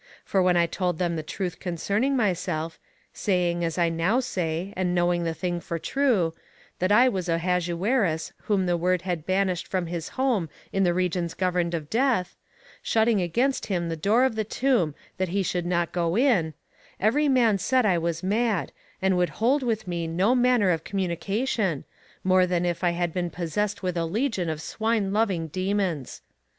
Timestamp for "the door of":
13.89-14.33